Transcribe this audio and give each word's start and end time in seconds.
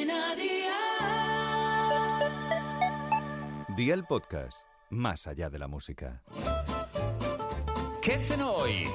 Cadena 0.00 0.34
Dial. 0.34 0.70
Día 3.76 3.92
el 3.94 4.04
podcast, 4.04 4.62
más 4.88 5.26
allá 5.26 5.50
de 5.50 5.58
la 5.58 5.68
música. 5.68 6.22
¿Qué 8.00 8.14
hacen 8.14 8.40
hoy? 8.40 8.86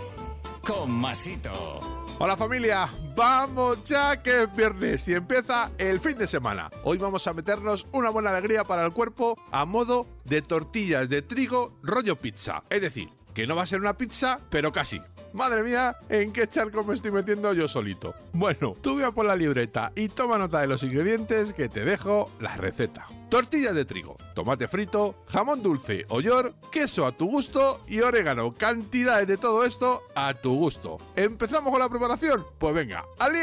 Con 0.66 0.92
Masito. 0.92 1.80
Hola 2.18 2.36
familia, 2.36 2.90
vamos 3.16 3.84
ya 3.84 4.24
que 4.24 4.44
es 4.44 4.56
viernes 4.56 5.08
y 5.08 5.14
empieza 5.14 5.72
el 5.78 6.00
fin 6.00 6.18
de 6.18 6.28
semana. 6.28 6.72
Hoy 6.84 6.98
vamos 6.98 7.28
a 7.28 7.34
meternos 7.34 7.86
una 7.92 8.10
buena 8.10 8.32
alegría 8.32 8.64
para 8.64 8.84
el 8.86 8.92
cuerpo 8.94 9.38
a 9.52 9.66
modo 9.66 10.08
de 10.24 10.42
tortillas 10.42 11.08
de 11.10 11.22
trigo 11.22 11.78
rollo 11.84 12.16
pizza. 12.16 12.64
Es 12.70 12.82
decir, 12.82 13.10
que 13.36 13.46
no 13.46 13.56
va 13.56 13.64
a 13.64 13.68
ser 13.68 13.82
una 13.82 13.98
pizza, 13.98 14.40
pero 14.50 14.72
casi. 14.72 15.00
Madre 15.34 15.62
mía, 15.62 15.98
¿en 16.08 16.32
qué 16.32 16.48
charco 16.48 16.84
me 16.86 16.94
estoy 16.94 17.12
metiendo 17.12 17.54
yo 17.54 17.68
solito? 17.68 18.16
Bueno, 18.32 18.76
tú 18.82 18.96
ve 18.96 19.04
a 19.04 19.12
por 19.12 19.26
la 19.26 19.36
libreta 19.36 19.92
y 19.94 20.08
toma 20.08 20.38
nota 20.38 20.62
de 20.62 20.68
los 20.68 20.82
ingredientes 20.82 21.54
que 21.54 21.68
te 21.68 21.84
dejo 21.84 22.32
la 22.40 22.56
receta. 22.56 23.06
Tortillas 23.30 23.76
de 23.76 23.84
trigo, 23.84 24.16
tomate 24.34 24.70
frito, 24.70 25.16
jamón 25.28 25.62
dulce 25.62 26.06
o 26.08 26.22
york, 26.22 26.56
queso 26.72 27.06
a 27.06 27.12
tu 27.12 27.28
gusto 27.28 27.84
y 27.88 28.00
orégano. 28.00 28.54
Cantidades 28.54 29.28
de 29.28 29.38
todo 29.38 29.66
esto 29.66 30.04
a 30.16 30.34
tu 30.34 30.56
gusto. 30.56 30.98
¿Empezamos 31.18 31.72
con 31.72 31.82
la 31.82 31.90
preparación? 31.90 32.46
Pues 32.58 32.74
venga, 32.74 33.04
¡al 33.20 33.34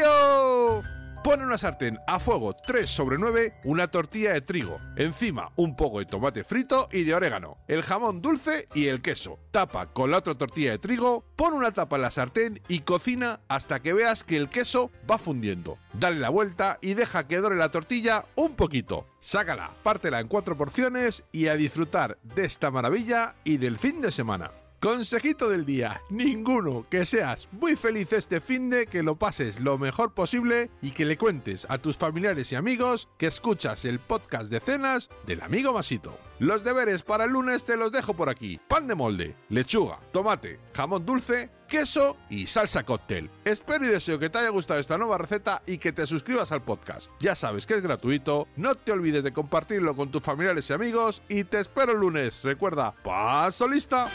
Pone 1.23 1.45
una 1.45 1.57
sartén 1.57 1.97
a 2.05 2.19
fuego 2.19 2.53
3 2.53 2.89
sobre 2.89 3.17
9, 3.17 3.61
una 3.63 3.87
tortilla 3.87 4.33
de 4.33 4.41
trigo, 4.41 4.81
encima 4.97 5.53
un 5.55 5.77
poco 5.77 5.99
de 5.99 6.05
tomate 6.05 6.43
frito 6.43 6.89
y 6.91 7.05
de 7.05 7.15
orégano, 7.15 7.59
el 7.69 7.81
jamón 7.81 8.21
dulce 8.21 8.67
y 8.73 8.87
el 8.87 9.01
queso. 9.01 9.39
Tapa 9.51 9.93
con 9.93 10.11
la 10.11 10.17
otra 10.17 10.35
tortilla 10.35 10.71
de 10.71 10.79
trigo, 10.79 11.23
pon 11.37 11.53
una 11.53 11.71
tapa 11.71 11.95
en 11.95 12.01
la 12.01 12.11
sartén 12.11 12.61
y 12.67 12.79
cocina 12.79 13.39
hasta 13.47 13.81
que 13.81 13.93
veas 13.93 14.25
que 14.25 14.35
el 14.35 14.49
queso 14.49 14.91
va 15.09 15.17
fundiendo. 15.17 15.77
Dale 15.93 16.19
la 16.19 16.29
vuelta 16.29 16.77
y 16.81 16.93
deja 16.93 17.25
que 17.25 17.37
dore 17.37 17.55
la 17.55 17.71
tortilla 17.71 18.25
un 18.35 18.57
poquito. 18.57 19.07
Sácala, 19.19 19.71
pártela 19.81 20.19
en 20.19 20.27
cuatro 20.27 20.57
porciones 20.57 21.23
y 21.31 21.47
a 21.47 21.55
disfrutar 21.55 22.17
de 22.23 22.43
esta 22.43 22.69
maravilla 22.69 23.35
y 23.45 23.57
del 23.57 23.77
fin 23.77 24.01
de 24.01 24.11
semana. 24.11 24.51
Consejito 24.83 25.47
del 25.47 25.65
día, 25.65 26.01
ninguno, 26.09 26.85
que 26.89 27.05
seas 27.05 27.47
muy 27.53 27.77
feliz 27.77 28.11
este 28.11 28.41
fin 28.41 28.69
de, 28.69 28.85
que 28.85 29.01
lo 29.01 29.15
pases 29.15 29.61
lo 29.61 29.77
mejor 29.77 30.13
posible 30.13 30.71
y 30.81 30.91
que 30.91 31.05
le 31.05 31.17
cuentes 31.17 31.65
a 31.69 31.77
tus 31.77 31.97
familiares 31.97 32.51
y 32.51 32.55
amigos 32.55 33.07
que 33.17 33.27
escuchas 33.27 33.85
el 33.85 33.99
podcast 33.99 34.51
de 34.51 34.59
cenas 34.59 35.09
del 35.25 35.41
amigo 35.41 35.71
Masito. 35.71 36.19
Los 36.37 36.65
deberes 36.65 37.01
para 37.01 37.23
el 37.23 37.31
lunes 37.31 37.63
te 37.63 37.77
los 37.77 37.93
dejo 37.93 38.13
por 38.13 38.27
aquí. 38.27 38.59
Pan 38.67 38.85
de 38.89 38.95
molde, 38.95 39.37
lechuga, 39.47 40.01
tomate, 40.11 40.59
jamón 40.75 41.05
dulce, 41.05 41.49
queso 41.69 42.17
y 42.29 42.47
salsa 42.47 42.83
cóctel. 42.83 43.31
Espero 43.45 43.85
y 43.85 43.87
deseo 43.87 44.19
que 44.19 44.29
te 44.29 44.39
haya 44.39 44.49
gustado 44.49 44.81
esta 44.81 44.97
nueva 44.97 45.17
receta 45.17 45.63
y 45.65 45.77
que 45.77 45.93
te 45.93 46.05
suscribas 46.05 46.51
al 46.51 46.61
podcast. 46.61 47.09
Ya 47.21 47.35
sabes 47.35 47.65
que 47.65 47.75
es 47.75 47.81
gratuito, 47.81 48.49
no 48.57 48.75
te 48.75 48.91
olvides 48.91 49.23
de 49.23 49.31
compartirlo 49.31 49.95
con 49.95 50.11
tus 50.11 50.21
familiares 50.21 50.69
y 50.69 50.73
amigos 50.73 51.23
y 51.29 51.45
te 51.45 51.61
espero 51.61 51.93
el 51.93 51.99
lunes. 51.99 52.43
Recuerda, 52.43 52.93
paso 53.01 53.65
lista. 53.65 54.09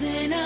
Then 0.00 0.32
I 0.32 0.43